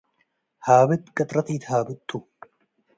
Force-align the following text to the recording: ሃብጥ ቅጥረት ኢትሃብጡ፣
ሃብጥ 0.65 1.03
ቅጥረት 1.15 1.47
ኢትሃብጡ፣ 1.55 2.09